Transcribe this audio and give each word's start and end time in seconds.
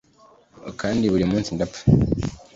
kandi 0.81 1.11
burimunsi 1.13 1.49
ndapfa 1.55 1.81